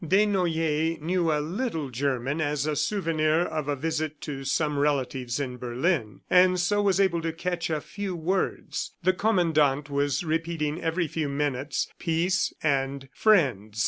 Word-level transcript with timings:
Desnoyers 0.03 0.99
knew 0.99 1.31
a 1.31 1.37
little 1.39 1.91
German 1.91 2.41
as 2.41 2.65
a 2.65 2.75
souvenir 2.75 3.41
of 3.41 3.67
a 3.67 3.75
visit 3.75 4.19
to 4.21 4.43
some 4.43 4.79
relatives 4.79 5.39
in 5.39 5.57
Berlin, 5.57 6.21
and 6.27 6.59
so 6.59 6.81
was 6.81 6.99
able 6.99 7.21
to 7.21 7.31
catch 7.31 7.69
a 7.69 7.79
few 7.79 8.15
words. 8.15 8.95
The 9.03 9.13
Commandant 9.13 9.91
was 9.91 10.23
repeating 10.23 10.81
every 10.81 11.07
few 11.07 11.29
minutes 11.29 11.87
"peace" 11.99 12.51
and 12.63 13.09
"friends." 13.13 13.79